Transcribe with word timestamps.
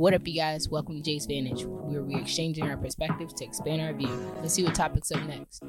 What 0.00 0.14
up, 0.14 0.26
you 0.26 0.32
guys? 0.32 0.66
Welcome 0.66 0.96
to 0.96 1.02
Jay's 1.02 1.26
Vantage, 1.26 1.66
where 1.66 2.02
we're 2.02 2.22
exchanging 2.22 2.64
our 2.64 2.78
perspectives 2.78 3.34
to 3.34 3.44
expand 3.44 3.82
our 3.82 3.92
view. 3.92 4.08
Let's 4.40 4.54
see 4.54 4.64
what 4.64 4.74
topics 4.74 5.12
up 5.12 5.22
next. 5.26 5.62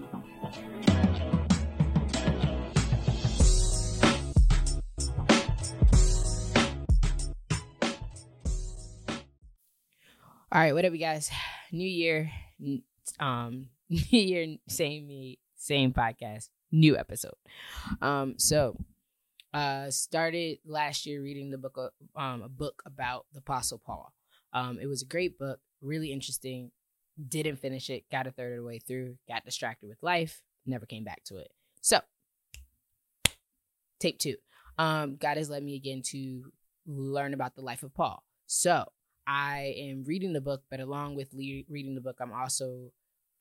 All 10.50 10.62
right, 10.62 10.74
what 10.74 10.86
up, 10.86 10.94
you 10.94 10.98
guys? 10.98 11.30
New 11.74 11.86
year, 11.86 12.32
um, 13.20 13.68
new 13.90 14.00
year, 14.12 14.56
same 14.70 15.08
me, 15.08 15.40
same 15.58 15.92
podcast, 15.92 16.48
new 16.72 16.98
episode. 16.98 17.36
Um, 18.02 18.36
so 18.38 18.78
uh 19.54 19.92
started 19.92 20.60
last 20.66 21.06
year 21.06 21.22
reading 21.22 21.52
the 21.52 21.58
book 21.58 21.76
of, 21.76 21.90
um 22.16 22.42
a 22.42 22.48
book 22.48 22.82
about 22.86 23.26
the 23.34 23.40
apostle 23.40 23.78
paul 23.78 24.14
um 24.54 24.80
it 24.82 24.88
was 24.88 25.02
a 25.02 25.06
great 25.06 25.38
book 25.38 25.60
really 25.82 26.12
interesting. 26.12 26.72
Didn't 27.28 27.58
finish 27.58 27.90
it 27.90 28.06
got 28.12 28.28
a 28.28 28.32
third 28.32 28.54
of 28.54 28.58
the 28.58 28.64
way 28.64 28.80
through 28.80 29.18
got 29.28 29.46
distracted 29.46 29.88
with 29.90 30.02
life 30.02 30.42
never 30.66 30.86
came 30.86 31.04
back 31.04 31.24
to 31.26 31.38
it. 31.38 31.52
So 31.82 32.00
tape 34.00 34.20
two. 34.20 34.36
Um 34.78 35.18
god 35.18 35.38
has 35.38 35.50
led 35.50 35.64
me 35.64 35.76
again 35.76 36.02
to 36.08 36.52
learn 36.88 37.34
about 37.34 37.56
the 37.56 37.62
life 37.62 37.84
of 37.84 37.94
paul. 37.94 38.24
So 38.48 38.86
i 39.28 39.74
am 39.78 40.04
reading 40.06 40.34
the 40.34 40.42
book 40.42 40.64
but 40.70 40.80
along 40.80 41.16
with 41.16 41.30
le- 41.34 41.64
reading 41.70 41.96
the 41.96 42.02
book 42.02 42.18
i'm 42.20 42.34
also 42.34 42.92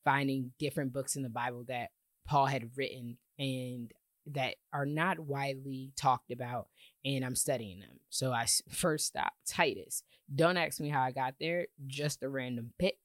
finding 0.05 0.53
different 0.59 0.92
books 0.92 1.17
in 1.17 1.23
the 1.23 1.29
bible 1.29 1.65
that 1.67 1.89
paul 2.27 2.47
had 2.47 2.70
written 2.77 3.17
and 3.39 3.92
that 4.27 4.56
are 4.73 4.87
not 4.87 5.19
widely 5.19 5.92
talked 5.97 6.30
about 6.30 6.69
and 7.05 7.24
I'm 7.24 7.37
studying 7.37 7.80
them. 7.80 8.01
So 8.11 8.33
I 8.33 8.47
first 8.69 9.06
stopped 9.06 9.48
Titus. 9.48 10.02
Don't 10.34 10.56
ask 10.56 10.80
me 10.80 10.88
how 10.88 11.02
I 11.02 11.11
got 11.11 11.34
there, 11.41 11.66
just 11.87 12.23
a 12.23 12.28
random 12.28 12.73
pick. 12.78 12.98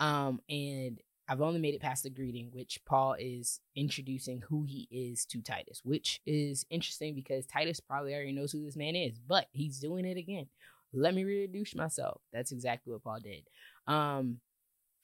Um, 0.00 0.40
and 0.48 1.00
I've 1.28 1.40
only 1.40 1.58
made 1.58 1.74
it 1.74 1.80
past 1.80 2.04
the 2.04 2.10
greeting, 2.10 2.50
which 2.52 2.80
Paul 2.84 3.16
is 3.18 3.60
introducing 3.74 4.42
who 4.48 4.64
he 4.64 4.86
is 4.90 5.24
to 5.26 5.40
Titus, 5.40 5.80
which 5.84 6.20
is 6.26 6.66
interesting 6.70 7.14
because 7.14 7.46
Titus 7.46 7.80
probably 7.80 8.14
already 8.14 8.32
knows 8.32 8.52
who 8.52 8.64
this 8.64 8.76
man 8.76 8.94
is, 8.94 9.18
but 9.18 9.46
he's 9.52 9.80
doing 9.80 10.04
it 10.04 10.16
again. 10.16 10.46
Let 10.92 11.14
me 11.14 11.24
reintroduce 11.24 11.74
myself. 11.74 12.20
That's 12.32 12.52
exactly 12.52 12.92
what 12.92 13.02
Paul 13.02 13.18
did. 13.22 13.48
Um, 13.86 14.38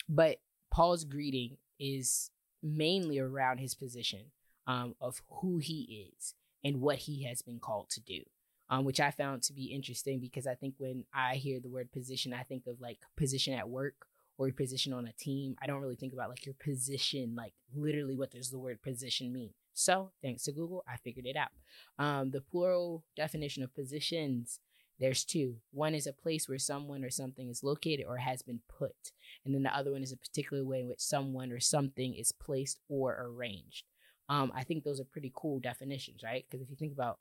but 0.09 0.39
Paul's 0.71 1.05
greeting 1.05 1.57
is 1.81 2.31
mainly 2.63 3.19
around 3.19 3.59
his 3.59 3.75
position 3.75 4.21
um, 4.67 4.95
of 5.01 5.23
who 5.29 5.59
he 5.59 6.09
is 6.17 6.35
and 6.65 6.81
what 6.81 6.99
he 6.99 7.25
has 7.25 7.43
been 7.43 7.59
called 7.59 7.91
to 7.91 8.01
do. 8.01 8.23
Um, 8.71 8.85
which 8.87 9.01
I 9.01 9.11
found 9.11 9.43
to 9.43 9.53
be 9.53 9.65
interesting 9.65 10.19
because 10.19 10.47
I 10.47 10.55
think 10.55 10.77
when 10.79 11.05
I 11.13 11.35
hear 11.35 11.61
the 11.61 11.69
word 11.69 11.93
position, 11.93 12.33
I 12.33 12.43
think 12.43 12.67
of 12.67 12.81
like 12.81 13.01
position 13.17 13.53
at 13.53 13.69
work 13.69 14.07
or 14.39 14.47
your 14.47 14.55
position 14.55 14.95
on 14.95 15.07
a 15.07 15.13
team. 15.13 15.57
I 15.61 15.67
don't 15.67 15.83
really 15.83 15.97
think 15.97 16.15
about 16.15 16.31
like 16.31 16.47
your 16.47 16.55
position, 16.55 17.35
like 17.37 17.53
literally 17.75 18.17
what 18.17 18.31
does 18.31 18.51
the 18.51 18.59
word 18.59 18.81
position 18.81 19.31
mean. 19.31 19.51
So 19.75 20.11
thanks 20.23 20.45
to 20.45 20.53
Google, 20.53 20.85
I 20.89 20.97
figured 20.97 21.27
it 21.27 21.37
out. 21.37 21.51
Um, 21.99 22.31
the 22.31 22.41
plural 22.41 23.05
definition 23.15 23.63
of 23.63 23.75
positions, 23.75 24.61
there's 24.99 25.25
two. 25.25 25.57
One 25.73 25.95
is 25.95 26.07
a 26.07 26.13
place 26.13 26.49
where 26.49 26.59
someone 26.59 27.05
or 27.05 27.11
something 27.11 27.49
is 27.49 27.63
located 27.63 28.07
or 28.07 28.19
has 28.19 28.43
been 28.43 28.61
put. 28.69 29.13
And 29.45 29.55
then 29.55 29.63
the 29.65 29.75
other 29.75 29.93
one 29.93 30.03
is 30.03 30.13
a 30.13 30.17
particular 30.17 30.65
way 30.65 30.81
in 30.81 30.89
which 30.89 31.01
someone 31.01 31.53
or 31.53 31.61
something 31.61 32.15
is 32.15 32.33
placed 32.33 32.79
or 32.89 33.17
arranged 33.21 33.85
um, 34.33 34.51
I 34.55 34.65
think 34.65 34.83
those 34.83 34.99
are 34.99 35.05
pretty 35.05 35.31
cool 35.35 35.61
definitions, 35.61 36.23
right? 36.25 36.47
Because 36.49 36.63
if 36.63 36.71
you 36.71 36.77
think 36.77 36.95
about 36.95 37.19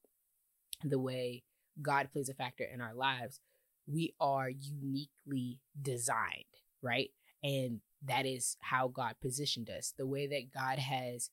the 0.81 0.97
way 0.97 1.43
God 1.81 2.07
plays 2.13 2.29
a 2.29 2.33
factor 2.33 2.63
in 2.63 2.79
our 2.79 2.93
lives, 2.93 3.41
we 3.85 4.13
are 4.21 4.49
uniquely 4.49 5.59
designed, 5.81 6.45
right? 6.81 7.09
And 7.43 7.81
that 8.05 8.25
is 8.25 8.55
how 8.61 8.87
God 8.87 9.15
positioned 9.21 9.69
us. 9.69 9.93
The 9.97 10.07
way 10.07 10.25
that 10.27 10.53
God 10.57 10.79
has, 10.79 11.29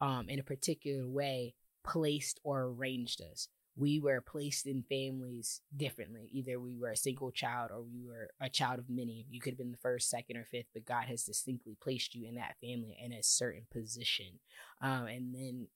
um, 0.00 0.28
in 0.28 0.40
a 0.40 0.42
particular 0.44 1.06
way, 1.06 1.54
placed 1.84 2.40
or 2.42 2.62
arranged 2.62 3.22
us 3.22 3.46
we 3.76 3.98
were 3.98 4.20
placed 4.20 4.66
in 4.66 4.84
families 4.88 5.62
differently. 5.74 6.28
Either 6.30 6.60
we 6.60 6.76
were 6.76 6.90
a 6.90 6.96
single 6.96 7.30
child 7.30 7.70
or 7.72 7.82
we 7.82 8.02
were 8.06 8.30
a 8.40 8.50
child 8.50 8.78
of 8.78 8.90
many. 8.90 9.26
You 9.30 9.40
could 9.40 9.52
have 9.52 9.58
been 9.58 9.70
the 9.70 9.78
first, 9.78 10.10
second, 10.10 10.36
or 10.36 10.44
fifth, 10.44 10.66
but 10.74 10.84
God 10.84 11.04
has 11.06 11.24
distinctly 11.24 11.76
placed 11.82 12.14
you 12.14 12.28
in 12.28 12.34
that 12.34 12.56
family 12.60 12.96
in 13.02 13.12
a 13.12 13.22
certain 13.22 13.66
position. 13.72 14.40
Um, 14.82 15.06
and 15.06 15.34
then 15.34 15.68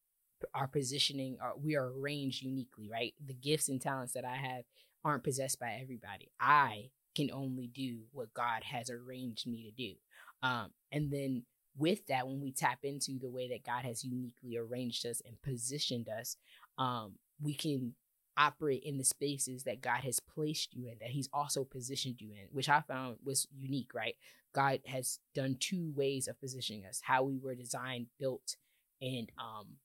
our 0.54 0.66
positioning, 0.66 1.38
are, 1.40 1.54
we 1.56 1.74
are 1.76 1.90
arranged 1.90 2.42
uniquely, 2.42 2.90
right? 2.90 3.14
The 3.24 3.32
gifts 3.34 3.70
and 3.70 3.80
talents 3.80 4.12
that 4.12 4.24
I 4.24 4.36
have 4.36 4.64
aren't 5.02 5.24
possessed 5.24 5.58
by 5.58 5.78
everybody. 5.80 6.30
I 6.38 6.90
can 7.14 7.30
only 7.32 7.66
do 7.66 8.00
what 8.12 8.34
God 8.34 8.62
has 8.64 8.90
arranged 8.90 9.46
me 9.46 9.64
to 9.64 9.70
do. 9.70 9.94
Um, 10.42 10.72
and 10.92 11.10
then 11.10 11.44
with 11.78 12.06
that, 12.08 12.26
when 12.26 12.42
we 12.42 12.52
tap 12.52 12.80
into 12.82 13.18
the 13.18 13.30
way 13.30 13.48
that 13.48 13.64
God 13.64 13.84
has 13.84 14.04
uniquely 14.04 14.56
arranged 14.58 15.06
us 15.06 15.22
and 15.24 15.40
positioned 15.40 16.08
us, 16.08 16.36
um, 16.78 17.14
we 17.40 17.54
can 17.54 17.94
operate 18.36 18.82
in 18.84 18.98
the 18.98 19.04
spaces 19.04 19.64
that 19.64 19.80
God 19.80 20.00
has 20.00 20.20
placed 20.20 20.74
you 20.74 20.86
in, 20.88 20.98
that 21.00 21.10
He's 21.10 21.28
also 21.32 21.64
positioned 21.64 22.20
you 22.20 22.30
in, 22.32 22.48
which 22.52 22.68
I 22.68 22.82
found 22.82 23.16
was 23.24 23.46
unique, 23.56 23.94
right? 23.94 24.14
God 24.54 24.80
has 24.86 25.18
done 25.34 25.56
two 25.58 25.92
ways 25.94 26.28
of 26.28 26.40
positioning 26.40 26.86
us 26.86 27.00
how 27.04 27.22
we 27.22 27.38
were 27.38 27.54
designed, 27.54 28.06
built, 28.18 28.56
and 29.00 29.30
um, 29.38 29.76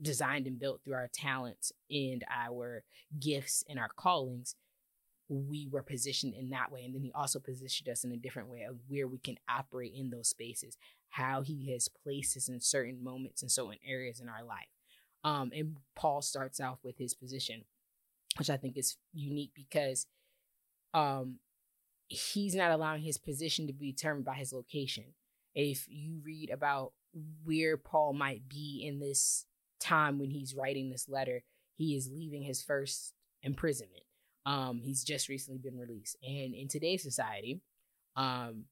designed 0.00 0.46
and 0.46 0.58
built 0.58 0.80
through 0.84 0.94
our 0.94 1.10
talents 1.12 1.72
and 1.90 2.24
our 2.30 2.84
gifts 3.18 3.64
and 3.68 3.78
our 3.78 3.90
callings. 3.96 4.54
We 5.28 5.66
were 5.70 5.82
positioned 5.82 6.34
in 6.34 6.50
that 6.50 6.70
way. 6.70 6.84
And 6.84 6.94
then 6.94 7.02
He 7.02 7.12
also 7.12 7.38
positioned 7.40 7.88
us 7.88 8.04
in 8.04 8.12
a 8.12 8.16
different 8.16 8.48
way 8.48 8.62
of 8.62 8.76
where 8.88 9.06
we 9.06 9.18
can 9.18 9.36
operate 9.48 9.94
in 9.96 10.10
those 10.10 10.28
spaces, 10.28 10.76
how 11.10 11.42
He 11.42 11.72
has 11.72 11.88
placed 11.88 12.36
us 12.36 12.48
in 12.48 12.60
certain 12.60 13.02
moments 13.02 13.42
and 13.42 13.50
certain 13.50 13.78
areas 13.86 14.20
in 14.20 14.28
our 14.28 14.44
life. 14.44 14.68
Um, 15.24 15.52
and 15.54 15.76
Paul 15.94 16.22
starts 16.22 16.60
off 16.60 16.78
with 16.82 16.98
his 16.98 17.14
position, 17.14 17.64
which 18.38 18.50
I 18.50 18.56
think 18.56 18.76
is 18.76 18.96
unique 19.12 19.52
because 19.54 20.06
um, 20.94 21.36
he's 22.08 22.54
not 22.54 22.72
allowing 22.72 23.02
his 23.02 23.18
position 23.18 23.66
to 23.66 23.72
be 23.72 23.92
determined 23.92 24.24
by 24.24 24.34
his 24.34 24.52
location. 24.52 25.04
If 25.54 25.86
you 25.88 26.20
read 26.24 26.50
about 26.50 26.92
where 27.44 27.76
Paul 27.76 28.14
might 28.14 28.48
be 28.48 28.84
in 28.86 29.00
this 29.00 29.46
time 29.80 30.18
when 30.18 30.30
he's 30.30 30.54
writing 30.54 30.90
this 30.90 31.08
letter, 31.08 31.42
he 31.76 31.96
is 31.96 32.10
leaving 32.10 32.42
his 32.42 32.62
first 32.62 33.12
imprisonment. 33.42 34.04
Um, 34.44 34.80
he's 34.82 35.04
just 35.04 35.28
recently 35.28 35.58
been 35.58 35.78
released. 35.78 36.16
And 36.22 36.54
in 36.54 36.68
today's 36.68 37.02
society, 37.02 37.60
um, 38.16 38.64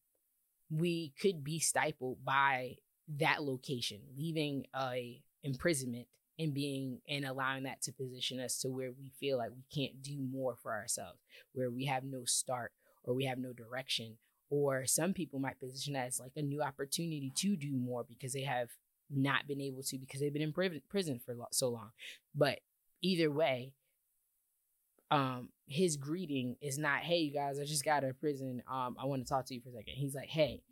we 0.71 1.13
could 1.21 1.45
be 1.45 1.59
stifled 1.59 2.25
by 2.25 2.77
that 3.19 3.43
location, 3.43 4.01
leaving 4.17 4.67
a 4.75 5.23
imprisonment 5.43 6.07
and 6.41 6.55
being 6.55 7.01
and 7.07 7.27
allowing 7.27 7.65
that 7.65 7.83
to 7.83 7.93
position 7.93 8.41
us 8.41 8.59
to 8.59 8.69
where 8.69 8.91
we 8.99 9.13
feel 9.21 9.37
like 9.37 9.51
we 9.51 9.65
can't 9.73 10.03
do 10.03 10.17
more 10.19 10.57
for 10.63 10.73
ourselves, 10.73 11.19
where 11.53 11.71
we 11.71 11.85
have 11.85 12.03
no 12.03 12.25
start 12.25 12.73
or 13.05 13.15
we 13.15 13.27
have 13.27 13.39
no 13.39 13.53
direction. 13.53 14.17
Or 14.49 14.87
some 14.87 15.13
people 15.13 15.39
might 15.39 15.61
position 15.61 15.93
that 15.93 16.09
as 16.09 16.19
like 16.19 16.33
a 16.37 16.43
new 16.43 16.63
opportunity 16.63 17.31
to 17.37 17.57
do 17.57 17.73
more 17.73 18.05
because 18.09 18.33
they 18.33 18.43
have 18.43 18.71
not 19.11 19.47
been 19.47 19.61
able 19.61 19.83
to 19.83 19.99
because 19.99 20.21
they've 20.21 20.33
been 20.33 20.43
in 20.43 20.83
prison 20.89 21.21
for 21.25 21.37
so 21.53 21.69
long. 21.69 21.91
But 22.35 22.61
either 23.03 23.31
way, 23.31 23.75
um, 25.11 25.51
his 25.67 25.97
greeting 25.97 26.57
is 26.61 26.79
not, 26.79 27.03
"Hey, 27.03 27.19
you 27.19 27.33
guys, 27.33 27.61
I 27.61 27.65
just 27.65 27.85
got 27.85 28.03
out 28.03 28.11
of 28.11 28.21
prison. 28.21 28.63
Um, 28.67 28.97
I 28.99 29.05
want 29.05 29.25
to 29.25 29.29
talk 29.29 29.47
to 29.47 29.55
you 29.55 29.61
for 29.61 29.69
a 29.69 29.73
second. 29.73 29.95
He's 29.95 30.15
like, 30.15 30.29
"Hey, 30.29 30.63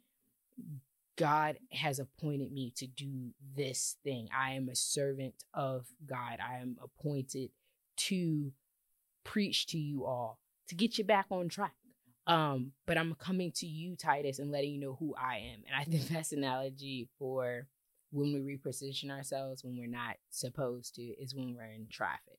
God 1.19 1.59
has 1.73 1.99
appointed 1.99 2.53
me 2.53 2.73
to 2.77 2.87
do 2.87 3.33
this 3.56 3.97
thing. 4.05 4.29
I 4.34 4.53
am 4.53 4.69
a 4.69 4.77
servant 4.77 5.34
of 5.53 5.87
God. 6.09 6.39
I 6.41 6.61
am 6.61 6.77
appointed 6.81 7.51
to 7.97 8.53
preach 9.25 9.67
to 9.67 9.79
you 9.79 10.06
all, 10.06 10.39
to 10.69 10.77
get 10.77 10.97
you 10.97 11.05
back 11.05 11.27
on 11.31 11.49
track. 11.49 11.75
Um, 12.29 12.73
but 12.87 12.97
I'm 12.97 13.15
coming 13.15 13.50
to 13.56 13.67
you, 13.67 13.97
Titus, 13.97 14.38
and 14.38 14.53
letting 14.53 14.70
you 14.70 14.81
know 14.81 14.97
who 15.00 15.15
I 15.17 15.38
am. 15.53 15.65
And 15.67 15.75
I 15.76 15.85
think 15.85 16.09
that's 16.09 16.32
analogy 16.32 17.09
for 17.19 17.67
when 18.12 18.32
we 18.32 18.56
reposition 18.56 19.11
ourselves 19.11 19.65
when 19.65 19.76
we're 19.76 19.88
not 19.88 20.17
supposed 20.31 20.94
to, 20.94 21.03
is 21.03 21.35
when 21.35 21.55
we're 21.55 21.65
in 21.65 21.88
traffic. 21.91 22.38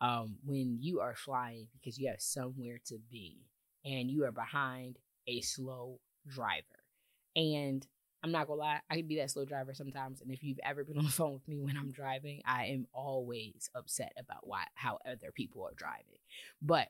Um, 0.00 0.36
when 0.44 0.76
you 0.80 1.00
are 1.00 1.14
flying 1.16 1.66
because 1.72 1.98
you 1.98 2.08
have 2.08 2.20
somewhere 2.20 2.78
to 2.86 2.98
be 3.10 3.46
and 3.84 4.08
you 4.10 4.24
are 4.24 4.32
behind 4.32 4.98
a 5.26 5.40
slow 5.40 5.98
driver. 6.28 6.84
And 7.34 7.84
I'm 8.22 8.32
not 8.32 8.46
gonna 8.48 8.60
lie, 8.60 8.80
I 8.90 8.96
can 8.96 9.06
be 9.06 9.16
that 9.16 9.30
slow 9.30 9.44
driver 9.44 9.74
sometimes. 9.74 10.20
And 10.20 10.30
if 10.30 10.42
you've 10.42 10.60
ever 10.64 10.84
been 10.84 10.98
on 10.98 11.04
the 11.04 11.10
phone 11.10 11.34
with 11.34 11.46
me 11.46 11.60
when 11.60 11.76
I'm 11.76 11.92
driving, 11.92 12.42
I 12.44 12.66
am 12.66 12.86
always 12.92 13.70
upset 13.74 14.12
about 14.18 14.46
why 14.46 14.64
how 14.74 14.98
other 15.06 15.30
people 15.32 15.64
are 15.64 15.74
driving. 15.76 16.18
But 16.60 16.88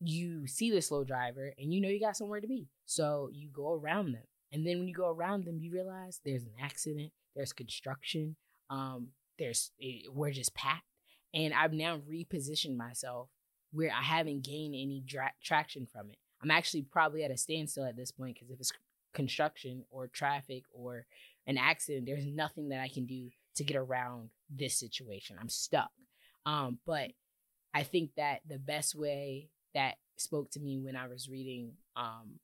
you 0.00 0.46
see 0.46 0.70
the 0.70 0.82
slow 0.82 1.04
driver 1.04 1.52
and 1.58 1.72
you 1.72 1.80
know 1.80 1.88
you 1.88 2.00
got 2.00 2.16
somewhere 2.16 2.40
to 2.40 2.46
be. 2.46 2.68
So 2.84 3.30
you 3.32 3.48
go 3.48 3.72
around 3.72 4.12
them. 4.12 4.24
And 4.52 4.66
then 4.66 4.78
when 4.78 4.88
you 4.88 4.94
go 4.94 5.08
around 5.08 5.44
them, 5.44 5.58
you 5.58 5.72
realize 5.72 6.20
there's 6.24 6.44
an 6.44 6.52
accident, 6.62 7.12
there's 7.34 7.52
construction, 7.52 8.36
um, 8.70 9.08
there's 9.38 9.72
eh, 9.82 10.02
we're 10.12 10.30
just 10.30 10.54
packed. 10.54 10.84
And 11.32 11.52
I've 11.52 11.72
now 11.72 11.98
repositioned 12.08 12.76
myself 12.76 13.28
where 13.72 13.90
I 13.90 14.02
haven't 14.02 14.44
gained 14.44 14.74
any 14.74 15.02
dra- 15.04 15.32
traction 15.42 15.86
from 15.86 16.10
it. 16.10 16.18
I'm 16.40 16.50
actually 16.50 16.82
probably 16.82 17.24
at 17.24 17.32
a 17.32 17.36
standstill 17.36 17.84
at 17.84 17.96
this 17.96 18.12
point 18.12 18.34
because 18.34 18.50
if 18.50 18.60
it's 18.60 18.72
construction 19.14 19.84
or 19.90 20.08
traffic 20.08 20.64
or 20.72 21.06
an 21.46 21.56
accident, 21.56 22.06
there's 22.06 22.26
nothing 22.26 22.68
that 22.68 22.80
I 22.80 22.88
can 22.88 23.06
do 23.06 23.30
to 23.56 23.64
get 23.64 23.76
around 23.76 24.30
this 24.50 24.78
situation. 24.78 25.36
I'm 25.40 25.48
stuck. 25.48 25.90
Um, 26.44 26.78
but 26.84 27.12
I 27.72 27.82
think 27.82 28.10
that 28.16 28.40
the 28.48 28.58
best 28.58 28.94
way 28.94 29.48
that 29.74 29.94
spoke 30.16 30.50
to 30.52 30.60
me 30.60 30.78
when 30.78 30.96
I 30.96 31.08
was 31.08 31.28
reading 31.28 31.72
um, 31.96 32.38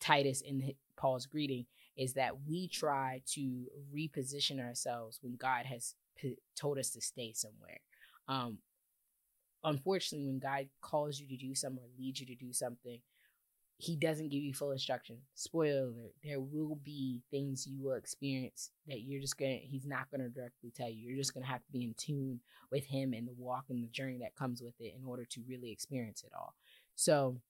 Titus 0.00 0.40
in 0.40 0.74
Paul's 0.96 1.26
greeting 1.26 1.66
is 1.96 2.14
that 2.14 2.32
we 2.48 2.68
try 2.68 3.22
to 3.32 3.66
reposition 3.94 4.60
ourselves 4.60 5.18
when 5.22 5.36
God 5.36 5.66
has 5.66 5.94
p- 6.16 6.36
told 6.56 6.78
us 6.78 6.90
to 6.90 7.00
stay 7.00 7.32
somewhere. 7.34 7.80
Um, 8.28 8.58
unfortunately, 9.64 10.26
when 10.26 10.38
God 10.38 10.68
calls 10.80 11.20
you 11.20 11.28
to 11.28 11.36
do 11.36 11.54
something 11.54 11.82
or 11.82 11.88
leads 11.98 12.20
you 12.20 12.26
to 12.26 12.34
do 12.34 12.52
something, 12.52 13.00
he 13.80 13.96
doesn't 13.96 14.28
give 14.28 14.42
you 14.42 14.52
full 14.52 14.72
instruction. 14.72 15.16
Spoiler 15.34 15.84
alert, 15.84 16.14
there 16.22 16.38
will 16.38 16.78
be 16.84 17.22
things 17.30 17.66
you 17.66 17.82
will 17.82 17.94
experience 17.94 18.72
that 18.86 19.00
you're 19.00 19.22
just 19.22 19.38
gonna 19.38 19.58
he's 19.62 19.86
not 19.86 20.10
gonna 20.10 20.28
directly 20.28 20.70
tell 20.70 20.90
you. 20.90 21.08
You're 21.08 21.16
just 21.16 21.32
gonna 21.32 21.46
have 21.46 21.64
to 21.64 21.72
be 21.72 21.84
in 21.84 21.94
tune 21.94 22.40
with 22.70 22.84
him 22.84 23.14
and 23.14 23.26
the 23.26 23.32
walk 23.38 23.64
and 23.70 23.82
the 23.82 23.88
journey 23.88 24.18
that 24.20 24.36
comes 24.36 24.60
with 24.60 24.74
it 24.80 24.94
in 24.98 25.06
order 25.06 25.24
to 25.24 25.40
really 25.48 25.72
experience 25.72 26.22
it 26.22 26.32
all. 26.36 26.54
So 26.94 27.40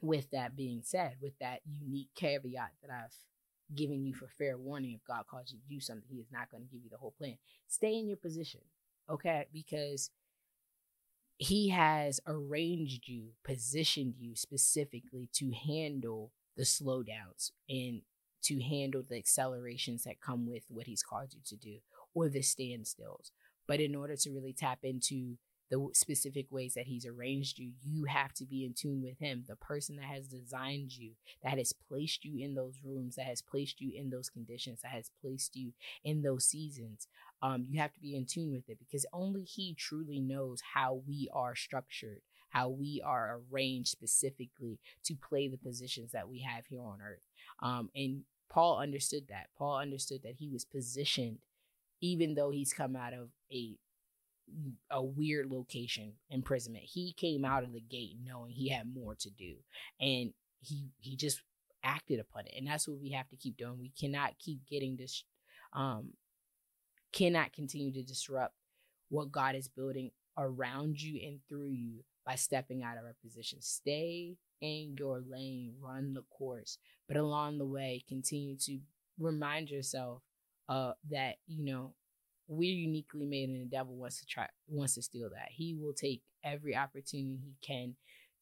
with 0.00 0.30
that 0.30 0.54
being 0.54 0.80
said, 0.84 1.16
with 1.20 1.36
that 1.40 1.58
unique 1.68 2.10
caveat 2.14 2.70
that 2.82 2.92
I've 2.92 3.76
given 3.76 4.04
you 4.04 4.14
for 4.14 4.28
fair 4.38 4.56
warning, 4.56 4.92
if 4.92 5.04
God 5.04 5.24
calls 5.28 5.50
you 5.50 5.58
to 5.58 5.74
do 5.74 5.80
something, 5.80 6.06
He 6.08 6.20
is 6.20 6.30
not 6.30 6.50
to 6.52 6.58
give 6.58 6.84
you 6.84 6.90
the 6.90 6.98
whole 6.98 7.14
plan. 7.18 7.36
Stay 7.66 7.98
in 7.98 8.06
your 8.06 8.16
position, 8.16 8.60
okay? 9.10 9.46
Because 9.52 10.10
He 11.38 11.68
has 11.68 12.20
arranged 12.26 13.06
you, 13.06 13.28
positioned 13.44 14.14
you 14.18 14.34
specifically 14.34 15.28
to 15.34 15.52
handle 15.52 16.32
the 16.56 16.64
slowdowns 16.64 17.52
and 17.68 18.02
to 18.42 18.60
handle 18.60 19.02
the 19.08 19.16
accelerations 19.16 20.02
that 20.04 20.20
come 20.20 20.48
with 20.48 20.64
what 20.68 20.86
He's 20.86 21.02
called 21.02 21.32
you 21.32 21.40
to 21.46 21.56
do 21.56 21.78
or 22.14 22.28
the 22.28 22.40
standstills. 22.40 23.30
But 23.68 23.80
in 23.80 23.94
order 23.94 24.16
to 24.16 24.30
really 24.30 24.52
tap 24.52 24.80
into 24.82 25.36
the 25.70 25.88
specific 25.92 26.46
ways 26.50 26.74
that 26.74 26.86
he's 26.86 27.06
arranged 27.06 27.58
you, 27.58 27.72
you 27.82 28.04
have 28.04 28.32
to 28.34 28.44
be 28.44 28.64
in 28.64 28.72
tune 28.72 29.02
with 29.02 29.18
him, 29.18 29.44
the 29.46 29.56
person 29.56 29.96
that 29.96 30.06
has 30.06 30.26
designed 30.26 30.96
you, 30.96 31.12
that 31.42 31.58
has 31.58 31.72
placed 31.72 32.24
you 32.24 32.42
in 32.42 32.54
those 32.54 32.78
rooms, 32.84 33.16
that 33.16 33.26
has 33.26 33.42
placed 33.42 33.80
you 33.80 33.92
in 33.94 34.10
those 34.10 34.30
conditions, 34.30 34.80
that 34.82 34.92
has 34.92 35.10
placed 35.20 35.56
you 35.56 35.72
in 36.04 36.22
those 36.22 36.44
seasons. 36.44 37.06
Um, 37.42 37.66
you 37.68 37.80
have 37.80 37.92
to 37.92 38.00
be 38.00 38.16
in 38.16 38.24
tune 38.24 38.52
with 38.52 38.68
it 38.68 38.78
because 38.78 39.06
only 39.12 39.42
he 39.42 39.74
truly 39.74 40.20
knows 40.20 40.60
how 40.74 41.02
we 41.06 41.28
are 41.32 41.54
structured, 41.54 42.22
how 42.50 42.68
we 42.68 43.02
are 43.04 43.40
arranged 43.52 43.90
specifically 43.90 44.78
to 45.04 45.14
play 45.14 45.48
the 45.48 45.58
positions 45.58 46.12
that 46.12 46.28
we 46.28 46.40
have 46.40 46.66
here 46.66 46.82
on 46.82 46.98
earth. 47.02 47.22
Um, 47.60 47.90
and 47.94 48.22
Paul 48.48 48.78
understood 48.78 49.28
that. 49.28 49.48
Paul 49.56 49.78
understood 49.78 50.22
that 50.22 50.36
he 50.38 50.48
was 50.48 50.64
positioned, 50.64 51.38
even 52.00 52.34
though 52.34 52.50
he's 52.50 52.72
come 52.72 52.96
out 52.96 53.12
of 53.12 53.28
a 53.52 53.76
a 54.90 55.02
weird 55.02 55.50
location 55.50 56.12
imprisonment. 56.30 56.84
He 56.84 57.12
came 57.12 57.44
out 57.44 57.64
of 57.64 57.72
the 57.72 57.80
gate 57.80 58.16
knowing 58.22 58.52
he 58.52 58.68
had 58.68 58.92
more 58.92 59.14
to 59.16 59.30
do, 59.30 59.56
and 60.00 60.32
he 60.60 60.90
he 60.98 61.16
just 61.16 61.42
acted 61.82 62.20
upon 62.20 62.46
it. 62.46 62.54
And 62.56 62.66
that's 62.66 62.88
what 62.88 63.00
we 63.00 63.10
have 63.10 63.28
to 63.28 63.36
keep 63.36 63.56
doing. 63.56 63.78
We 63.78 63.92
cannot 63.98 64.38
keep 64.38 64.60
getting 64.68 64.96
this, 64.96 65.24
um, 65.72 66.12
cannot 67.12 67.52
continue 67.52 67.92
to 67.92 68.02
disrupt 68.02 68.54
what 69.08 69.32
God 69.32 69.54
is 69.54 69.68
building 69.68 70.10
around 70.36 71.00
you 71.00 71.20
and 71.26 71.40
through 71.48 71.70
you 71.70 72.04
by 72.24 72.34
stepping 72.34 72.82
out 72.82 72.98
of 72.98 73.04
our 73.04 73.16
position. 73.22 73.60
Stay 73.60 74.36
in 74.60 74.96
your 74.98 75.22
lane, 75.28 75.74
run 75.80 76.14
the 76.14 76.22
course, 76.30 76.78
but 77.06 77.16
along 77.16 77.58
the 77.58 77.66
way, 77.66 78.04
continue 78.08 78.56
to 78.56 78.78
remind 79.18 79.70
yourself 79.70 80.22
uh, 80.68 80.92
that 81.10 81.36
you 81.46 81.64
know 81.64 81.94
we're 82.48 82.74
uniquely 82.74 83.26
made 83.26 83.50
and 83.50 83.60
the 83.60 83.76
devil 83.76 83.94
wants 83.94 84.20
to 84.20 84.26
try 84.26 84.46
wants 84.68 84.94
to 84.94 85.02
steal 85.02 85.28
that. 85.30 85.48
He 85.50 85.74
will 85.74 85.92
take 85.92 86.22
every 86.42 86.74
opportunity 86.74 87.38
he 87.44 87.54
can 87.62 87.94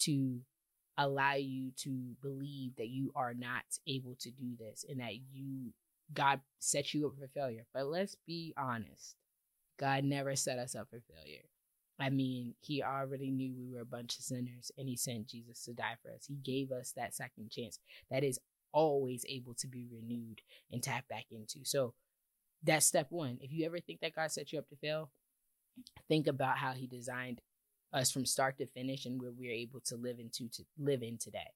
to 0.00 0.40
allow 0.98 1.34
you 1.34 1.72
to 1.76 2.14
believe 2.22 2.76
that 2.76 2.88
you 2.88 3.10
are 3.16 3.34
not 3.34 3.64
able 3.88 4.14
to 4.20 4.30
do 4.30 4.54
this 4.58 4.84
and 4.88 5.00
that 5.00 5.14
you 5.32 5.72
god 6.12 6.40
set 6.60 6.92
you 6.92 7.06
up 7.06 7.14
for 7.18 7.28
failure. 7.28 7.64
But 7.72 7.86
let's 7.86 8.16
be 8.26 8.54
honest. 8.56 9.16
God 9.76 10.04
never 10.04 10.36
set 10.36 10.58
us 10.58 10.76
up 10.76 10.88
for 10.90 11.00
failure. 11.14 11.48
I 11.98 12.10
mean 12.10 12.54
he 12.60 12.82
already 12.82 13.30
knew 13.30 13.54
we 13.56 13.74
were 13.74 13.80
a 13.80 13.86
bunch 13.86 14.18
of 14.18 14.24
sinners 14.24 14.70
and 14.76 14.88
he 14.88 14.96
sent 14.96 15.28
jesus 15.28 15.64
to 15.64 15.72
die 15.72 15.96
for 16.02 16.10
us. 16.10 16.26
He 16.26 16.36
gave 16.36 16.70
us 16.72 16.92
that 16.96 17.14
second 17.14 17.50
chance 17.50 17.78
that 18.10 18.22
is 18.22 18.38
always 18.72 19.24
able 19.28 19.54
to 19.54 19.66
be 19.66 19.86
renewed 19.90 20.42
and 20.70 20.82
tapped 20.82 21.08
back 21.08 21.26
into. 21.30 21.64
So 21.64 21.94
that's 22.64 22.86
step 22.86 23.06
one. 23.10 23.38
If 23.40 23.52
you 23.52 23.66
ever 23.66 23.78
think 23.78 24.00
that 24.00 24.14
God 24.14 24.30
set 24.30 24.52
you 24.52 24.58
up 24.58 24.68
to 24.68 24.76
fail, 24.76 25.10
think 26.08 26.26
about 26.26 26.58
how 26.58 26.72
He 26.72 26.86
designed 26.86 27.40
us 27.92 28.10
from 28.10 28.26
start 28.26 28.58
to 28.58 28.66
finish 28.66 29.06
and 29.06 29.20
where 29.20 29.30
we're 29.30 29.52
able 29.52 29.80
to 29.80 29.96
live 29.96 30.18
into 30.18 30.48
to 30.48 30.64
live 30.78 31.02
in 31.02 31.18
today. 31.18 31.52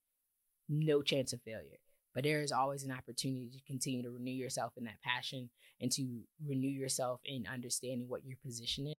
No 0.69 1.03
chance 1.03 1.33
of 1.33 1.43
failure. 1.43 1.79
But 2.15 2.25
there 2.25 2.41
is 2.41 2.53
always 2.53 2.85
an 2.85 2.93
opportunity 2.93 3.51
to 3.53 3.61
continue 3.67 4.03
to 4.03 4.11
renew 4.11 4.33
yourself 4.33 4.73
in 4.77 4.85
that 4.85 5.01
passion 5.03 5.51
and 5.81 5.91
to 5.93 6.21
renew 6.45 6.69
yourself 6.69 7.21
in 7.25 7.47
understanding 7.47 8.09
what 8.09 8.25
your 8.25 8.37
position 8.45 8.87
is 8.87 8.87